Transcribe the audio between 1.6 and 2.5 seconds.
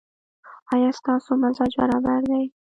برابر دی؟